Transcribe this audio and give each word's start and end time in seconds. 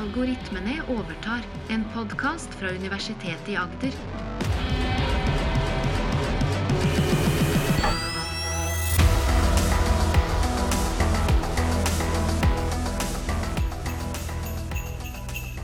Algoritmene 0.00 0.78
overtar, 0.88 1.42
en 1.68 1.82
podkast 1.92 2.54
fra 2.56 2.70
Universitetet 2.72 3.48
i 3.52 3.56
Agder. 3.60 3.92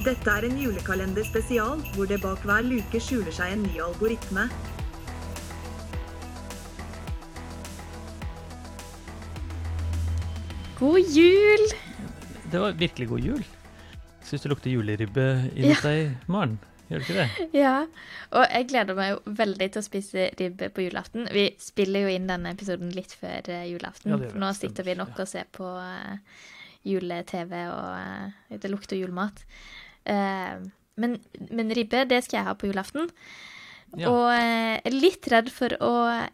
Dette 0.05 0.35
er 0.35 0.45
en 0.51 0.61
julekalender 0.61 1.25
spesial, 1.25 1.81
hvor 1.97 2.05
det 2.05 2.21
bak 2.21 2.45
hver 2.45 2.69
luke 2.69 3.01
skjuler 3.01 3.33
seg 3.33 3.57
en 3.57 3.65
ny 3.65 3.81
algoritme. 3.89 4.51
God 10.77 11.01
jul! 11.17 11.71
Det 12.53 12.61
var 12.61 12.83
virkelig 12.85 13.15
god 13.17 13.31
jul. 13.33 13.47
Syns 14.27 14.43
det 14.43 14.51
lukter 14.51 14.73
juleribbe 14.73 15.27
inni 15.55 15.71
Ja. 15.75 15.81
deg, 15.85 16.17
i 16.27 16.33
morgen. 16.33 16.57
Gjør 16.87 17.01
det 17.03 17.07
ikke 17.07 17.15
det? 17.19 17.47
Ja, 17.59 17.87
og 18.31 18.45
jeg 18.47 18.67
gleder 18.71 18.95
meg 18.95 19.09
jo 19.11 19.33
veldig 19.41 19.67
til 19.75 19.81
å 19.83 19.87
spise 19.87 20.27
ribbe 20.39 20.69
på 20.71 20.85
julaften. 20.85 21.27
Vi 21.35 21.49
spiller 21.59 22.05
jo 22.07 22.13
inn 22.15 22.29
denne 22.31 22.53
episoden 22.55 22.93
litt 22.95 23.15
før 23.19 23.49
eh, 23.51 23.65
julaften. 23.73 24.13
Ja, 24.15 24.19
for 24.31 24.39
nå 24.39 24.51
sitter 24.55 24.87
vi 24.87 24.95
nok 24.99 25.19
og 25.19 25.27
ser 25.31 25.49
på 25.55 25.67
eh, 25.83 26.45
jule-TV, 26.87 27.57
og 27.75 27.91
eh, 27.99 28.59
det 28.63 28.71
lukter 28.71 28.99
julemat. 29.01 29.43
Men, 30.07 31.17
men 31.51 31.73
ribbe, 31.75 32.05
det 32.09 32.23
skal 32.25 32.39
jeg 32.39 32.47
ha 32.47 32.55
på 32.55 32.69
julaften. 32.71 33.11
Ja. 33.97 34.11
Og 34.11 34.27
eh, 34.35 34.91
litt 34.93 35.25
redd 35.33 35.47
for 35.55 35.73
å 35.81 35.91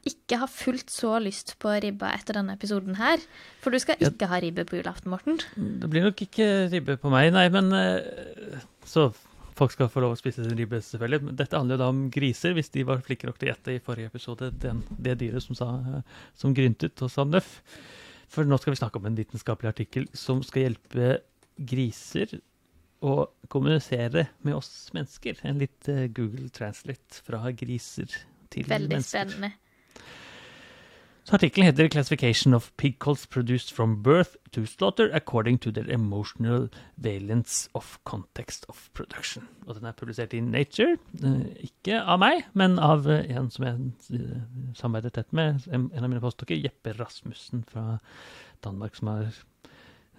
ikke 0.09 0.39
ha 0.41 0.47
fullt 0.51 0.91
så 0.91 1.19
lyst 1.23 1.53
på 1.63 1.71
ribba 1.85 2.09
etter 2.17 2.35
denne 2.39 2.57
episoden 2.57 2.97
her. 2.99 3.21
For 3.63 3.71
du 3.71 3.79
skal 3.79 4.01
Ja. 4.01 4.09
ikke 4.11 4.27
ha 4.33 4.41
ribbe 4.43 4.65
på 4.67 4.81
julaften, 4.81 5.13
Morten. 5.13 5.39
Det 5.55 5.91
blir 5.93 6.03
nok 6.09 6.17
ikke 6.25 6.49
ribbe 6.73 6.97
på 6.99 7.11
meg, 7.13 7.31
nei, 7.37 7.49
men 7.53 7.71
eh, 7.77 8.59
Så 8.89 9.13
folk 9.55 9.71
skal 9.71 9.89
få 9.93 10.01
lov 10.03 10.17
å 10.17 10.19
spise 10.19 10.43
sin 10.43 10.57
ribbe, 10.59 10.81
selvfølgelig. 10.83 11.23
Men 11.29 11.37
dette 11.37 11.55
handler 11.61 11.77
jo 11.77 11.83
da 11.85 11.89
om 11.93 12.07
griser, 12.11 12.55
hvis 12.57 12.73
de 12.73 12.83
var 12.89 13.03
flinke 13.05 13.29
nok 13.29 13.39
til 13.39 13.51
å 13.51 13.53
gjette 13.53 13.77
i 13.77 13.83
forrige 13.85 14.11
episode 14.11 14.49
den, 14.59 14.83
det 14.99 15.19
dyret 15.21 15.45
som, 15.45 15.55
sa, 15.55 15.69
eh, 16.01 16.03
som 16.35 16.55
gryntet 16.57 16.99
og 17.05 17.11
sa 17.13 17.23
nøff. 17.29 17.61
For 18.33 18.49
nå 18.49 18.59
skal 18.59 18.73
vi 18.73 18.81
snakke 18.81 18.97
om 18.99 19.07
en 19.07 19.15
vitenskapelig 19.21 19.69
artikkel 19.75 20.09
som 20.17 20.41
skal 20.43 20.65
hjelpe 20.71 21.19
griser 21.61 22.41
å 23.03 23.27
kommunisere 23.53 24.29
med 24.47 24.55
oss 24.55 24.91
mennesker. 24.95 25.41
En 25.45 25.59
litt 25.59 25.89
eh, 25.91 26.07
Google 26.15 26.49
Translate 26.55 27.23
fra 27.27 27.51
griser 27.53 28.09
til 28.53 28.69
Veldig 28.71 28.97
mennesker. 28.97 29.29
spennende. 29.29 29.53
Så 31.25 31.37
artikkelen 31.37 31.69
heter 31.69 31.87
'Classification 31.89 32.55
of 32.55 32.73
pig 32.77 32.99
colts 32.99 33.27
produced 33.27 33.71
from 33.73 34.03
birth 34.03 34.35
to 34.53 34.67
slaughter 34.67 35.09
according 35.15 35.61
to 35.61 35.71
their 35.71 35.89
emotional 35.91 36.69
valence 36.97 37.69
of 37.75 37.99
context 38.05 38.67
of 38.69 38.89
production'. 38.95 39.47
Og 39.67 39.75
den 39.77 39.85
er 39.87 39.93
publisert 39.93 40.35
i 40.35 40.41
Nature. 40.41 40.97
eh, 41.25 41.47
Ikke 41.63 42.01
av 42.03 42.19
meg, 42.19 42.43
men 42.55 42.79
av 42.79 43.07
eh, 43.07 43.37
en 43.37 43.51
som 43.51 43.65
jeg 43.65 43.79
samarbeider 44.75 45.11
tett 45.11 45.33
med. 45.33 45.63
En 45.71 45.91
av 46.05 46.11
mine 46.11 46.21
postdokker, 46.21 46.57
Jeppe 46.61 46.93
Rasmussen 46.99 47.65
fra 47.69 47.99
Danmark, 48.65 48.97
som 48.97 49.09
er 49.09 49.31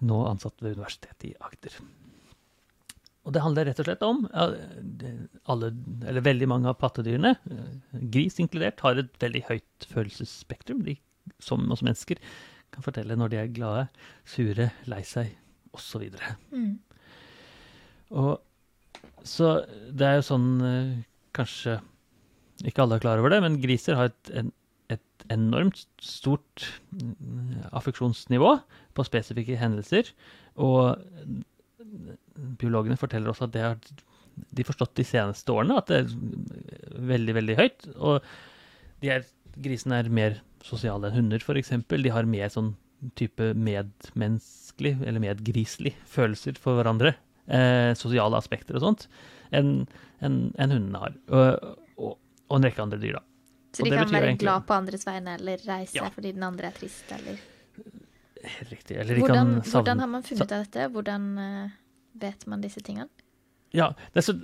nå 0.01 0.25
ansatt 0.29 0.53
ved 0.61 0.77
Universitetet 0.77 1.23
i 1.31 1.33
Agder. 1.41 1.71
Og 3.23 3.35
det 3.35 3.43
handler 3.43 3.69
rett 3.69 3.79
og 3.79 3.87
slett 3.87 4.01
om 4.03 4.25
alle, 4.33 5.69
eller 6.03 6.25
veldig 6.25 6.47
mange 6.51 6.67
av 6.71 6.79
pattedyrene, 6.81 7.37
gris 8.11 8.39
inkludert, 8.43 8.83
har 8.83 8.99
et 8.99 9.13
veldig 9.23 9.45
høyt 9.47 9.87
følelsesspektrum. 9.93 10.81
De, 10.83 10.97
som 11.43 11.63
oss 11.71 11.83
mennesker, 11.85 12.19
kan 12.73 12.83
fortelle 12.83 13.15
når 13.15 13.31
de 13.31 13.39
er 13.39 13.53
glade, 13.55 13.85
sure, 14.27 14.67
lei 14.91 14.99
seg, 15.07 15.31
osv. 15.77 16.09
Mm. 16.51 16.75
Og 18.11 18.41
så 19.23 19.55
det 19.95 20.07
er 20.07 20.19
jo 20.19 20.27
sånn 20.27 20.49
eh, 20.67 20.95
Kanskje 21.33 21.79
ikke 22.67 22.83
alle 22.83 22.99
er 22.99 23.01
klar 23.03 23.19
over 23.19 23.33
det, 23.33 23.39
men 23.41 23.55
griser 23.63 23.97
har 23.97 24.11
et, 24.11 24.29
en, 24.37 24.51
et 24.93 25.23
enormt 25.33 25.79
stort 26.03 26.67
mm, 26.93 27.71
affeksjonsnivå 27.73 28.51
på 28.93 29.05
spesifikke 29.07 29.57
hendelser. 29.57 30.11
Og 30.61 31.01
biologene 32.35 32.97
forteller 32.99 33.31
også 33.33 33.47
at 33.47 33.53
det 33.55 33.63
har 33.65 33.77
de 34.57 34.65
forstått 34.65 34.95
de 34.97 35.05
seneste 35.05 35.53
årene, 35.53 35.77
at 35.77 35.91
det 35.91 35.99
er 36.03 37.03
veldig, 37.11 37.35
veldig 37.37 37.57
høyt. 37.59 37.85
Og 37.97 38.23
de 39.03 39.11
er, 39.13 39.27
grisene 39.61 39.99
er 40.01 40.09
mer 40.09 40.39
sosiale 40.65 41.09
enn 41.11 41.19
hunder, 41.19 41.43
f.eks. 41.43 41.73
De 41.91 42.13
har 42.15 42.29
mer 42.29 42.49
sånn 42.53 42.73
type 43.19 43.51
medmenneskelig, 43.59 44.95
eller 45.03 45.21
medgriselig, 45.21 45.93
følelser 46.09 46.57
for 46.61 46.79
hverandre. 46.79 47.13
Eh, 47.45 47.91
sosiale 47.99 48.39
aspekter 48.39 48.77
og 48.79 48.85
sånt, 48.85 49.07
enn 49.51 49.83
en, 50.23 50.37
en 50.55 50.71
hundene 50.71 51.01
har. 51.01 51.15
Og, 51.27 51.77
og, 51.99 52.13
og 52.47 52.57
en 52.57 52.65
rekke 52.69 52.85
andre 52.85 53.01
dyr, 53.01 53.19
da. 53.19 53.23
Så 53.73 53.83
de 53.83 53.91
kan 53.91 54.05
være 54.07 54.29
egentlig- 54.29 54.45
glad 54.45 54.65
på 54.69 54.75
andres 54.77 55.03
vegne, 55.07 55.35
eller 55.39 55.61
reise 55.67 55.97
Ja. 55.97 56.09
fordi 56.13 56.31
den 56.33 56.43
andre 56.47 56.69
er 56.69 56.77
trist, 56.77 57.09
eller 57.11 57.41
Helt 58.43 58.71
riktig. 58.73 58.97
Eller 58.99 59.15
de 59.15 59.21
hvordan, 59.21 59.53
kan 59.53 59.61
savne 59.63 59.71
hvordan 59.77 59.99
har 60.03 60.07
man 60.11 60.23
funnet 60.27 60.41
ut 60.43 60.51
av 60.51 60.63
dette? 60.65 60.87
Hvordan 60.91 61.27
eh, 61.39 61.69
vet 62.21 62.47
man 62.49 62.63
disse 62.63 62.81
tingene? 62.85 63.09
Ja, 63.73 63.87
det 64.13 64.21
så, 64.21 64.35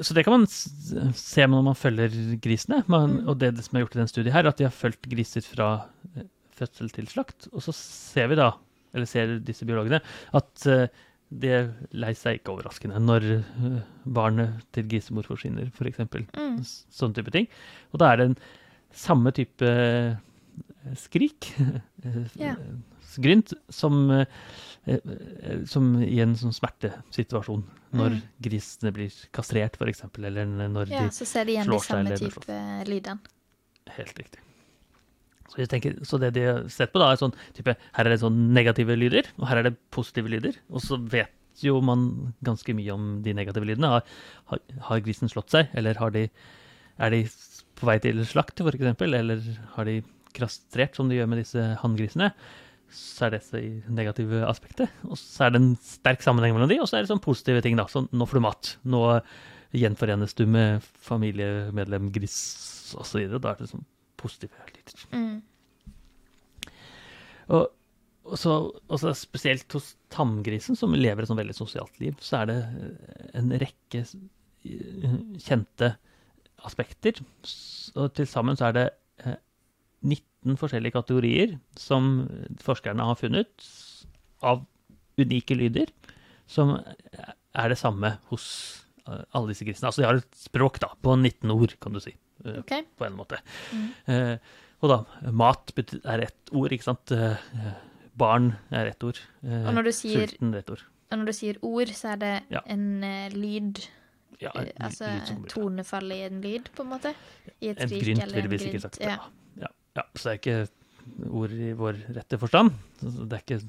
så 0.00 0.14
det 0.14 0.22
kan 0.22 0.36
man 0.36 0.46
se 0.46 1.46
når 1.50 1.64
man 1.66 1.78
følger 1.78 2.12
grisene. 2.42 2.84
Man, 2.86 3.16
Mm. 3.16 3.28
Og 3.28 3.38
det 3.40 3.50
som 3.64 3.76
er 3.76 3.82
gjort 3.82 3.96
i 3.96 3.98
den 3.98 4.10
studien 4.10 4.34
her, 4.34 4.46
at 4.46 4.58
de 4.60 4.66
har 4.68 4.74
fulgt 4.74 5.08
griser 5.10 5.42
fra 5.42 5.88
eh, 6.14 6.28
fødsel 6.54 6.90
til 6.94 7.08
slakt. 7.10 7.48
Og 7.52 7.64
så 7.66 7.74
ser 7.74 8.30
vi 8.30 8.38
da, 8.38 8.52
eller 8.94 9.10
ser 9.10 9.38
disse 9.42 9.66
biologene, 9.66 10.00
at 10.38 10.66
uh, 10.70 10.86
det 11.30 11.50
er 11.50 11.72
lei 11.98 12.12
seg 12.14 12.38
ikke 12.38 12.54
overraskende 12.54 13.00
når 13.02 13.26
uh, 13.58 13.80
barnet 14.06 14.62
til 14.72 14.86
grisemor 14.86 15.26
forsvinner, 15.26 15.66
f.eks. 15.74 15.98
Mm. 16.38 16.62
Sånne 16.62 17.18
type 17.18 17.34
ting. 17.34 17.50
Og 17.90 18.00
da 18.00 18.12
er 18.12 18.22
det 18.22 18.28
en 18.30 18.38
samme 18.94 19.34
type 19.34 19.74
skrik, 21.02 21.50
Ja. 22.38 22.54
Grynt, 23.22 23.52
som, 23.72 24.10
eh, 24.10 24.26
eh, 24.86 25.64
som 25.66 25.94
i 26.02 26.20
en 26.22 26.34
sånn 26.38 26.54
smertesituasjon. 26.54 27.64
Når 27.96 28.10
Mm. 28.16 28.22
grisene 28.42 28.92
blir 28.92 29.12
kastrert, 29.32 29.76
f.eks., 29.78 30.02
eller 30.18 30.44
når 30.46 30.90
Ja, 30.90 31.02
de 31.06 31.14
så 31.14 31.24
ser 31.26 31.44
de 31.46 31.52
igjen 31.54 31.70
de 31.70 31.78
samme 31.80 32.18
type 32.18 32.58
lydene. 32.86 33.20
Helt 33.96 34.18
riktig. 34.18 34.40
Så, 35.48 35.64
tenker, 35.70 35.94
så 36.04 36.18
det 36.20 36.32
de 36.34 36.42
har 36.44 36.68
sett 36.68 36.92
på, 36.92 36.98
da, 36.98 37.12
er 37.12 37.16
sånn 37.20 37.32
type 37.54 37.76
Her 37.94 38.04
er 38.04 38.10
det 38.10 38.20
sånn 38.20 38.52
negative 38.52 38.96
lyder, 38.98 39.28
og 39.38 39.46
her 39.48 39.58
er 39.58 39.62
det 39.70 39.76
positive 39.94 40.28
lyder. 40.28 40.56
Og 40.70 40.82
så 40.82 40.98
vet 41.08 41.30
jo 41.62 41.80
man 41.80 42.34
ganske 42.44 42.74
mye 42.76 42.92
om 42.92 43.22
de 43.22 43.32
negative 43.32 43.64
lydene. 43.64 43.88
Har, 43.88 44.02
har, 44.50 44.58
har 44.90 45.00
grisen 45.00 45.30
slått 45.32 45.54
seg, 45.54 45.70
eller 45.74 45.94
har 46.02 46.10
de, 46.10 46.26
er 46.98 47.10
de 47.14 47.22
på 47.78 47.86
vei 47.88 47.98
til 48.02 48.20
slakt, 48.28 48.60
f.eks., 48.60 49.00
eller 49.06 49.40
har 49.76 49.84
de 49.88 50.02
kastrert, 50.36 50.96
som 50.98 51.08
de 51.08 51.16
gjør 51.16 51.28
med 51.32 51.38
disse 51.40 51.62
hanngrisene? 51.80 52.32
Så 52.92 53.26
er 53.26 53.34
det 53.34 53.42
så 53.46 53.60
negative 53.92 54.44
aspektet. 54.46 54.92
Og 55.08 55.18
så 55.20 55.46
er 55.46 55.54
det 55.54 55.62
en 55.62 55.74
sterk 55.82 56.22
sammenheng 56.24 56.54
mellom 56.56 56.70
de, 56.70 56.78
og 56.82 56.88
så 56.88 56.98
er 56.98 57.04
det 57.04 57.10
sånn 57.10 57.24
positive 57.24 57.62
ting, 57.64 57.78
da. 57.78 57.88
Sånn 57.90 58.08
nå 58.14 58.28
får 58.28 58.38
du 58.38 58.44
mat. 58.44 58.72
Nå 58.86 59.02
gjenforenes 59.76 60.36
du 60.38 60.44
med 60.48 60.84
familiemedlem 61.04 62.10
gris, 62.14 62.38
osv. 62.98 63.26
Da 63.36 63.52
er 63.52 63.60
det 63.60 63.70
sånn 63.72 63.86
positive 64.20 64.68
lyder. 64.70 65.06
Mm. 65.12 65.36
Og, 67.56 67.66
og, 68.26 68.38
så, 68.40 68.56
og 68.70 69.02
så 69.02 69.12
spesielt 69.18 69.76
hos 69.76 69.92
tamgrisen, 70.12 70.78
som 70.78 70.94
lever 70.96 71.24
et 71.24 71.30
sånn 71.30 71.40
veldig 71.40 71.56
sosialt 71.56 72.00
liv, 72.02 72.16
så 72.22 72.42
er 72.42 72.50
det 72.50 72.58
en 73.38 73.52
rekke 73.62 74.06
kjente 75.42 75.92
aspekter. 76.66 77.20
Og 77.94 78.14
til 78.16 78.28
sammen 78.30 78.58
så 78.58 78.70
er 78.70 78.78
det 78.78 78.86
19 80.06 80.56
forskjellige 80.60 80.94
kategorier 80.94 81.56
som 81.78 82.28
forskerne 82.62 83.02
har 83.08 83.18
funnet 83.18 83.66
av 84.46 84.62
unike 85.18 85.56
lyder, 85.58 85.90
som 86.46 86.76
er 87.56 87.72
det 87.72 87.78
samme 87.80 88.12
hos 88.30 88.46
eh, 89.08 89.24
alle 89.34 89.50
disse 89.50 89.66
grisene. 89.66 89.88
Altså 89.90 90.04
de 90.04 90.08
har 90.10 90.20
et 90.20 90.38
språk 90.38 90.78
da, 90.82 90.92
på 91.02 91.16
19 91.18 91.50
ord, 91.56 91.74
kan 91.82 91.96
du 91.96 92.00
si, 92.04 92.14
Okay. 92.46 92.82
På 93.00 93.06
en 93.06 93.14
måte. 93.16 93.38
Mm. 93.72 93.86
Eh, 94.12 94.36
og 94.84 94.90
da, 94.92 94.96
mat 95.32 95.72
er 96.04 96.20
ett 96.26 96.50
ord, 96.52 96.70
ikke 96.76 96.84
sant? 96.84 97.10
Eh, 97.16 97.40
barn 98.14 98.50
er 98.70 98.90
ett 98.92 99.02
ord. 99.08 99.18
Eh, 99.42 99.64
Og 99.66 99.72
når 99.74 99.88
du 99.88 99.92
sier- 99.96 100.28
Sulten 100.28 100.52
er 100.54 100.58
ett 100.60 100.70
ord. 100.70 100.82
Og 101.10 101.18
når 101.18 101.26
du 101.26 101.32
sier 101.32 101.56
ord, 101.62 101.88
så 101.96 102.12
er 102.12 102.16
det 102.16 102.42
Ja. 102.50 102.60
en 102.66 103.02
eh, 103.02 103.30
lyd 103.30 103.80
Ja, 104.38 104.50
en, 104.54 104.68
Altså 104.84 105.08
lyd 105.08 105.48
tonefall 105.48 106.12
i 106.12 106.20
en 106.26 106.42
lyd, 106.42 106.68
på 106.76 106.82
en 106.84 106.90
måte? 106.90 107.14
I 107.62 107.68
et 107.70 107.78
skrik 107.78 108.18
eller 108.20 108.44
en 108.44 108.50
grynt. 108.50 108.98
Ja. 109.00 109.16
Ja. 109.96 110.04
Så 110.14 110.28
det 110.28 110.32
er 110.32 110.40
ikke 110.40 111.30
ord 111.30 111.52
i 111.54 111.70
vår 111.76 112.00
rette 112.16 112.38
forstand. 112.40 112.74
Det 113.00 113.38
er 113.38 113.44
ikke 113.44 113.60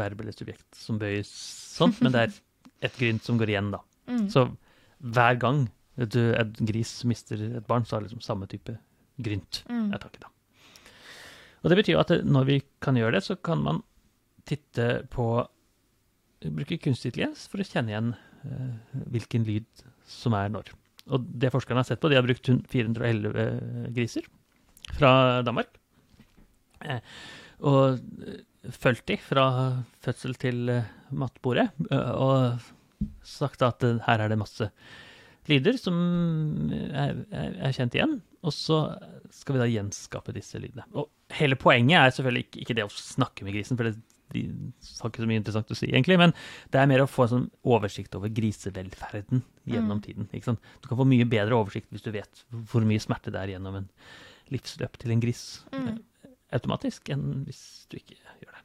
verb 0.00 0.22
eller 0.22 0.34
subjekt 0.34 0.78
som 0.78 0.98
bøyes 1.00 1.30
sånn, 1.76 1.94
men 2.00 2.14
det 2.14 2.24
er 2.26 2.38
et 2.88 2.96
grynt 2.98 3.26
som 3.26 3.38
går 3.40 3.52
igjen, 3.52 3.70
da. 3.74 3.82
Mm. 4.10 4.26
Så 4.32 4.46
hver 5.00 5.38
gang 5.40 5.66
du, 6.00 6.20
en 6.32 6.52
gris 6.66 6.92
mister 7.08 7.40
et 7.60 7.66
barn, 7.68 7.84
så 7.84 7.96
er 7.96 8.02
det 8.02 8.10
liksom 8.10 8.24
samme 8.24 8.48
type 8.50 8.76
grynt 9.20 9.64
Mm. 9.68 9.92
er 9.92 10.00
taket, 10.00 10.24
da. 10.24 10.30
Og 11.60 11.70
det 11.70 11.76
betyr 11.76 11.92
jo 11.92 12.00
at 12.00 12.12
når 12.24 12.46
vi 12.48 12.58
kan 12.80 12.96
gjøre 12.96 13.18
det, 13.18 13.24
så 13.26 13.36
kan 13.36 13.60
man 13.62 13.82
titte 14.48 15.06
på 15.12 15.46
Bruke 16.40 16.78
kunstig 16.80 17.10
intelligens 17.10 17.42
for 17.52 17.60
å 17.60 17.64
kjenne 17.68 17.92
igjen 17.92 18.06
uh, 18.16 19.00
hvilken 19.12 19.42
lyd 19.44 19.82
som 20.08 20.32
er 20.32 20.48
når. 20.48 20.70
Og 21.12 21.26
det 21.36 21.50
forskerne 21.52 21.82
har 21.82 21.88
sett 21.90 22.00
på, 22.00 22.08
de 22.08 22.16
har 22.16 22.24
brukt 22.24 22.48
411 22.72 23.90
griser 23.92 24.24
fra 24.96 25.42
Danmark. 25.46 25.72
Eh, 26.84 27.00
og 27.68 28.00
eh, 28.24 28.40
fulgt 28.72 29.06
de 29.10 29.18
fra 29.20 29.46
fødsel 30.04 30.36
til 30.40 30.68
eh, 30.72 30.90
matbordet. 31.12 31.70
og 31.90 32.60
sagt 33.24 33.62
at 33.64 33.84
her 34.06 34.20
er 34.20 34.28
det 34.28 34.36
masse 34.40 34.66
lyder 35.48 35.78
som 35.80 35.96
er, 36.70 37.22
er, 37.32 37.54
er 37.64 37.72
kjent 37.74 37.96
igjen. 37.96 38.18
Og 38.44 38.52
så 38.54 38.82
skal 39.34 39.56
vi 39.56 39.62
da 39.62 39.68
gjenskape 39.68 40.34
disse 40.36 40.60
lydene. 40.60 40.84
Og 40.96 41.08
hele 41.36 41.56
poenget 41.60 41.98
er 41.98 42.14
selvfølgelig 42.14 42.46
ikke, 42.46 42.62
ikke 42.64 42.76
det 42.78 42.86
å 42.86 42.92
snakke 42.92 43.46
med 43.46 43.56
grisen, 43.56 43.78
for 43.78 43.88
det, 43.88 43.96
de 44.34 44.44
har 45.00 45.10
ikke 45.10 45.24
så 45.24 45.28
mye 45.28 45.40
interessant 45.40 45.72
å 45.72 45.76
si, 45.78 45.88
egentlig. 45.90 46.18
Men 46.20 46.34
det 46.70 46.80
er 46.80 46.88
mer 46.90 47.04
å 47.04 47.10
få 47.10 47.26
en 47.26 47.32
sånn 47.34 47.48
oversikt 47.66 48.14
over 48.18 48.32
grisevelferden 48.32 49.42
gjennom 49.68 49.98
Mm. 49.98 50.04
tiden. 50.04 50.58
Du 50.80 50.88
kan 50.88 50.98
få 51.00 51.08
mye 51.08 51.28
bedre 51.28 51.58
oversikt 51.58 51.90
hvis 51.90 52.04
du 52.04 52.12
vet 52.14 52.44
hvor 52.70 52.86
mye 52.86 53.02
smerte 53.02 53.32
det 53.32 53.40
er 53.40 53.56
gjennom 53.56 53.80
en 53.80 53.88
livsløp 54.50 54.98
til 54.98 55.10
en 55.14 55.20
gris 55.22 55.42
Mm. 55.72 55.88
eh, 55.88 56.30
automatisk, 56.52 57.08
enn 57.14 57.44
hvis 57.46 57.86
du 57.90 57.96
ikke 58.00 58.16
gjør 58.16 58.54
det. 58.56 58.64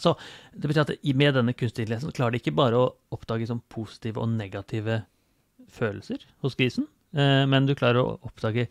Så 0.00 0.14
det 0.56 0.68
betyr 0.70 0.80
at 0.86 0.92
med 1.16 1.34
denne 1.36 1.52
kunstig 1.54 1.84
intelligensen 1.84 2.12
klarer 2.16 2.32
de 2.32 2.40
ikke 2.40 2.54
bare 2.56 2.76
å 2.80 2.94
oppdage 3.12 3.46
sånn 3.48 3.60
positive 3.68 4.20
og 4.20 4.28
negative 4.32 5.02
følelser 5.70 6.24
hos 6.42 6.56
grisen, 6.56 6.86
eh, 7.14 7.44
men 7.46 7.66
du 7.66 7.74
klarer 7.74 8.00
å 8.02 8.18
oppdage 8.24 8.68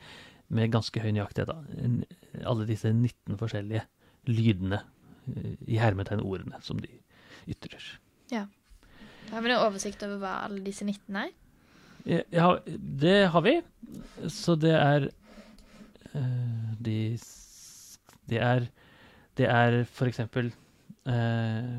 med 0.49 0.71
ganske 0.73 0.99
høy 1.01 1.11
nøyaktighet 1.13 1.47
da, 1.51 1.59
alle 2.49 2.65
disse 2.65 2.89
19 2.91 3.37
forskjellige 3.37 3.83
lydene 4.27 4.81
eh, 5.35 5.53
i 5.67 5.77
hermetegn 5.77 6.21
ordene 6.25 6.57
som 6.65 6.77
de 6.81 6.89
ytrer. 7.47 7.83
Ja. 8.33 8.47
Har 9.29 9.41
vi 9.45 9.49
noen 9.51 9.61
oversikt 9.67 10.01
over 10.05 10.17
hva 10.23 10.31
alle 10.47 10.63
disse 10.65 10.85
19 10.85 11.15
er? 11.21 11.29
Ja, 12.09 12.21
Ja, 12.33 12.47
det 12.65 13.27
har 13.29 13.41
vi. 13.45 13.59
Så 14.31 14.55
det 14.57 14.73
er 14.73 15.09
eh, 16.17 16.71
de, 16.79 16.99
Det 18.29 18.39
er 18.41 18.69
Det 19.35 19.47
er 19.47 19.83
for 19.85 20.09
eksempel 20.09 20.51
eh, 21.07 21.77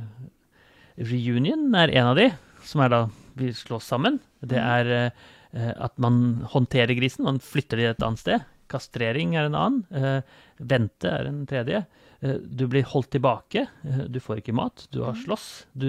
Reunion 1.00 1.74
er 1.74 1.92
en 1.96 2.12
av 2.12 2.16
de, 2.16 2.30
som 2.64 2.82
er 2.84 2.92
da 2.92 3.02
vi 3.40 3.52
slås 3.56 3.86
sammen. 3.88 4.18
Det 4.40 4.58
er 4.60 4.90
eh, 4.90 5.74
at 5.76 5.96
man 5.98 6.42
håndterer 6.52 6.94
grisen, 6.98 7.24
man 7.24 7.40
flytter 7.40 7.80
de 7.80 7.88
et 7.90 8.02
annet 8.04 8.20
sted. 8.20 8.48
Kastrering 8.70 9.34
er 9.34 9.48
en 9.48 9.58
annen. 9.58 9.80
Eh, 9.90 10.36
vente 10.70 11.10
er 11.10 11.28
en 11.28 11.42
tredje. 11.48 11.82
Eh, 12.20 12.36
du 12.38 12.66
blir 12.70 12.86
holdt 12.86 13.10
tilbake. 13.16 13.66
Eh, 13.84 14.04
du 14.12 14.20
får 14.22 14.42
ikke 14.42 14.54
mat. 14.56 14.86
Du 14.94 15.02
har 15.06 15.18
slåss. 15.18 15.48
Du, 15.72 15.88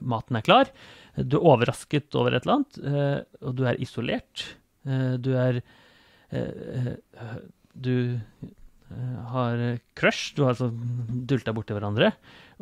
maten 0.00 0.38
er 0.38 0.46
klar. 0.46 0.72
Du 1.16 1.38
er 1.38 1.48
overrasket 1.54 2.18
over 2.18 2.34
et 2.34 2.46
eller 2.46 2.60
annet, 2.60 3.22
og 3.44 3.56
du 3.58 3.66
er 3.68 3.78
isolert. 3.84 4.46
Du 4.82 5.34
er 5.36 5.60
Du 6.32 7.94
eh, 8.16 9.16
har 9.32 9.62
crush. 9.98 10.34
Du 10.36 10.44
har 10.44 10.54
altså 10.54 10.70
dulta 10.72 11.54
borti 11.56 11.76
hverandre. 11.76 12.12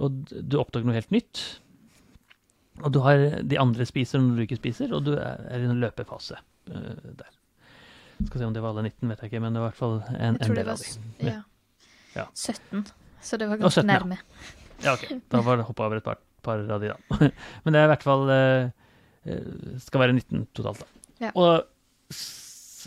Og 0.00 0.22
du 0.30 0.58
oppdager 0.60 0.88
noe 0.88 0.98
helt 0.98 1.12
nytt. 1.14 1.42
Og 2.80 2.94
du 2.94 3.00
har 3.04 3.42
de 3.44 3.60
andre 3.60 3.86
spiser 3.88 4.22
når 4.22 4.38
du 4.38 4.46
ikke 4.46 4.60
spiser, 4.60 4.94
og 4.96 5.04
du 5.08 5.12
er 5.18 5.58
i 5.58 5.68
en 5.68 5.82
løpefase 5.82 6.38
eh, 6.70 7.04
der. 7.20 7.36
Skal 8.20 8.42
se 8.42 8.48
om 8.48 8.56
det 8.56 8.62
var 8.64 8.74
alle 8.74 8.88
19, 8.88 9.08
vet 9.08 9.22
jeg 9.22 9.32
ikke, 9.32 9.42
men 9.44 9.56
det 9.56 9.62
var 9.62 9.70
i 9.70 9.72
hvert 9.72 9.80
fall 9.80 10.00
en, 10.16 10.36
en 10.36 10.56
del 10.56 10.72
av 10.72 10.82
dem. 10.82 11.12
de. 11.20 11.30
ja. 11.30 11.40
Ja. 12.16 12.26
17. 12.34 12.84
Så 13.22 13.36
det 13.36 13.46
var 13.46 13.60
ganske 13.60 13.84
17, 13.84 13.86
nærme. 13.86 14.18
Ja, 14.82 14.96
ok. 14.96 15.04
Da 15.30 15.42
var 15.46 15.60
det 15.60 15.66
hoppa 15.68 15.86
over 15.86 16.00
et 16.00 16.04
par, 16.04 16.18
par 16.42 16.62
av 16.64 16.82
de, 16.82 16.90
da. 16.92 17.30
Men 17.64 17.76
det 17.76 17.82
er 17.82 17.88
i 17.88 17.90
hvert 17.92 18.06
fall 18.06 18.32
eh, 18.34 18.70
eh, 19.28 19.50
Skal 19.84 20.04
være 20.04 20.16
19 20.16 20.46
totalt, 20.56 20.82
da. 20.82 21.14
Ja. 21.20 21.32
Og 21.36 22.16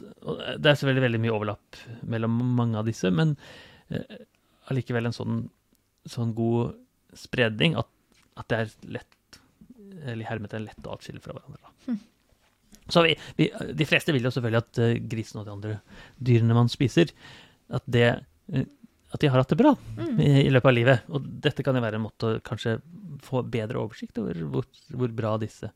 det 0.01 0.69
er 0.71 0.77
selvfølgelig 0.79 1.05
veldig 1.07 1.21
mye 1.25 1.33
overlapp 1.35 1.81
mellom 2.09 2.39
mange 2.57 2.79
av 2.79 2.87
disse, 2.87 3.11
men 3.13 3.35
eh, 3.89 4.23
allikevel 4.71 5.09
en 5.09 5.15
sånn, 5.15 5.41
sånn 6.09 6.33
god 6.37 6.77
spredning 7.17 7.77
at, 7.79 7.89
at 8.39 8.49
det 8.49 8.61
er 8.61 8.73
lett 8.99 9.39
eller 10.03 10.25
i 10.25 10.27
er 10.27 10.65
lett 10.65 10.87
å 10.87 10.95
atskille 10.95 11.21
fra 11.23 11.35
hverandre. 11.35 11.71
Hm. 11.87 11.99
Så 12.91 13.03
vi, 13.05 13.13
vi, 13.37 13.49
de 13.73 13.85
fleste 13.87 14.11
vil 14.11 14.25
jo 14.25 14.31
selvfølgelig 14.33 14.63
at 14.63 14.79
eh, 14.83 14.95
grisen 15.09 15.39
og 15.39 15.47
de 15.47 15.53
andre 15.53 15.75
dyrene 16.19 16.57
man 16.57 16.71
spiser, 16.71 17.13
at, 17.73 17.85
det, 17.87 18.09
eh, 18.51 18.65
at 19.13 19.23
de 19.23 19.29
har 19.31 19.39
hatt 19.39 19.53
det 19.53 19.59
bra 19.61 19.75
Mm. 19.93 20.19
i, 20.19 20.31
i 20.47 20.49
løpet 20.51 20.69
av 20.69 20.75
livet. 20.75 21.05
Og 21.13 21.29
dette 21.45 21.63
kan 21.63 21.77
jo 21.77 21.83
være 21.83 21.99
en 22.01 22.05
måte 22.07 22.27
å 22.27 22.41
kanskje 22.43 22.75
få 23.23 23.43
bedre 23.47 23.79
oversikt 23.79 24.19
over 24.19 24.41
hvor, 24.51 24.67
hvor 24.91 25.13
bra 25.15 25.37
disse 25.41 25.69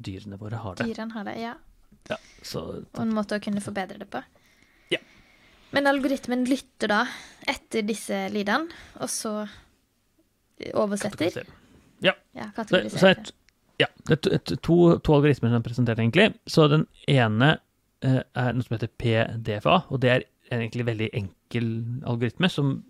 dyrene 0.00 0.38
våre 0.40 0.60
har 0.60 0.78
det. 0.78 0.86
Dyrene 0.92 1.16
har 1.16 1.26
det, 1.26 1.36
ja. 1.40 1.56
Ja, 2.08 2.16
så 2.42 2.62
Og 2.80 3.00
en 3.02 3.14
måte 3.14 3.36
å 3.36 3.42
kunne 3.42 3.62
forbedre 3.64 4.00
det 4.00 4.08
på. 4.10 4.22
Ja. 4.94 5.00
Men 5.74 5.90
algoritmen 5.90 6.46
lytter 6.48 6.90
da 6.90 7.00
etter 7.48 7.84
disse 7.86 8.24
lydene, 8.32 8.70
og 9.00 9.10
så 9.12 9.34
oversetter. 10.74 11.44
Ja. 12.02 12.14
Ja, 12.36 12.50
Så, 12.56 12.82
så 12.96 13.12
et, 13.12 13.32
ja, 13.80 13.86
det 14.08 14.16
er 14.16 14.20
to, 14.20 14.32
et, 14.34 14.52
to, 14.62 14.76
to 14.98 15.16
algoritmer 15.16 15.52
som 15.52 15.60
er 15.60 15.66
presentert, 15.66 15.98
egentlig. 16.00 16.30
Så 16.46 16.66
den 16.72 16.86
ene 17.08 17.58
eh, 18.04 18.22
er 18.22 18.54
noe 18.56 18.66
som 18.66 18.76
heter 18.76 18.92
PDFA, 19.00 19.82
og 19.88 20.00
det 20.02 20.12
er 20.12 20.26
en 20.50 20.64
egentlig 20.64 20.86
veldig 20.88 21.10
enkel 21.16 21.68
algoritme 22.08 22.50
som, 22.52 22.80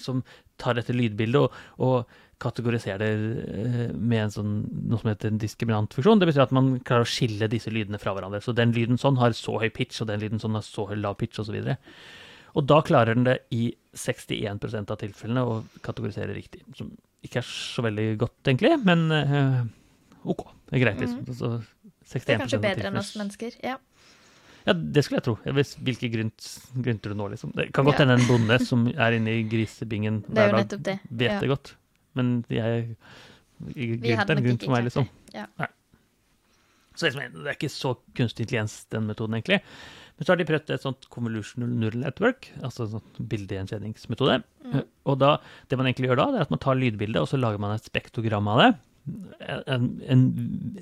som 0.00 0.22
tar 0.60 0.78
dette 0.78 0.94
lydbildet 0.94 1.40
og, 1.42 1.56
og 1.82 2.20
kategoriserer 2.44 3.00
det 3.02 3.44
eh, 3.54 3.94
med 3.96 4.26
en 4.26 4.34
sånn, 4.34 4.52
noe 4.90 5.00
som 5.00 5.10
heter 5.10 5.32
en 5.32 5.40
diskriminant 5.42 5.96
funksjon. 5.96 6.20
Det 6.22 6.28
betyr 6.30 6.44
at 6.46 6.52
man 6.56 6.74
klarer 6.84 7.06
å 7.06 7.10
skille 7.10 7.48
disse 7.52 7.72
lydene 7.72 7.98
fra 8.02 8.12
hverandre. 8.16 8.42
Så 8.44 8.54
den 8.56 8.74
lyden 8.76 9.00
sånn 9.00 9.18
har 9.22 9.32
så 9.38 9.56
høy 9.62 9.70
pitch, 9.74 10.02
og 10.04 10.10
den 10.12 10.20
lyden 10.22 10.42
sånn 10.42 10.54
har 10.58 10.66
så 10.66 10.86
høy 10.90 10.96
lav 11.00 11.16
pitch, 11.20 11.40
osv. 11.42 11.56
Og, 11.64 11.96
og 12.54 12.68
da 12.70 12.82
klarer 12.86 13.16
den 13.18 13.24
det 13.26 13.38
i 13.56 13.72
61% 13.98 14.92
av 14.94 15.00
tilfellene 15.00 15.42
å 15.48 15.56
kategorisere 15.86 16.34
riktig. 16.36 16.62
Som 16.78 16.92
ikke 17.24 17.40
er 17.40 17.48
så 17.48 17.82
veldig 17.86 18.08
godt, 18.20 18.36
egentlig, 18.50 18.74
men 18.84 19.06
øh, 19.14 19.64
OK. 20.34 20.44
Det 20.68 20.76
er 20.78 20.84
greit, 20.84 21.00
liksom. 21.02 21.24
Så 21.34 21.50
61 22.04 22.26
Det 22.28 22.34
er 22.36 22.42
kanskje 22.44 22.62
bedre 22.62 22.90
enn 22.90 23.00
oss 23.00 23.14
mennesker. 23.16 23.54
Ja. 23.64 23.78
ja, 24.66 24.74
det 24.76 25.04
skulle 25.06 25.22
jeg 25.22 25.26
tro. 25.30 25.34
Hvis, 25.56 25.72
hvilke 25.86 26.10
grynt, 26.12 26.48
grynter 26.84 27.14
du 27.14 27.16
nå, 27.22 27.30
liksom. 27.32 27.54
Det 27.56 27.70
kan 27.76 27.86
godt 27.88 27.96
Ja. 27.98 28.04
hende 28.04 28.18
en 28.20 28.28
bonde 28.28 28.58
som 28.66 28.84
er 28.92 29.16
inne 29.16 29.38
i 29.38 29.46
grisebingen 29.48 30.20
er 30.28 30.34
hver 30.36 30.52
dag, 30.52 30.58
nettopp 30.60 30.84
det. 30.90 30.98
vet 31.08 31.30
Ja. 31.32 31.40
det 31.40 31.48
godt. 31.54 31.72
Men 32.18 32.36
jeg, 32.52 32.94
jeg 33.74 33.98
grynt 34.02 34.30
er 34.30 34.38
en 34.38 34.46
grunn 34.46 34.62
for 34.62 34.76
meg, 34.76 34.86
liksom. 34.88 35.10
Ja. 35.34 35.48
Så 36.94 37.08
liksom, 37.08 37.42
det 37.42 37.50
er 37.50 37.58
ikke 37.58 37.72
så 37.74 37.96
kunstig 38.14 38.46
intelligens, 38.46 38.84
den 38.94 39.08
metoden, 39.10 39.36
egentlig. 39.38 39.60
Men 40.14 40.26
så 40.26 40.30
har 40.30 40.38
de 40.38 40.46
prøvd 40.46 40.70
et 40.70 40.84
sånt 40.84 41.08
convolutional 41.10 41.70
neural 41.74 42.04
network, 42.04 42.46
altså 42.62 42.84
en 42.84 42.92
sånn 42.96 43.28
bildegjenkjenningsmetode. 43.32 44.36
Mm. 44.62 44.84
Og 45.10 45.16
da, 45.18 45.32
det 45.70 45.78
man 45.80 45.88
egentlig 45.90 46.12
gjør 46.12 46.20
da, 46.20 46.26
det 46.30 46.38
er 46.38 46.46
at 46.46 46.54
man 46.54 46.62
tar 46.62 46.78
lydbildet, 46.78 47.18
og 47.18 47.30
så 47.32 47.40
lager 47.40 47.62
man 47.62 47.74
et 47.74 47.88
spektrogram 47.88 48.50
av 48.52 48.62
det. 48.62 48.68
En, 49.74 49.88
en, 50.08 50.22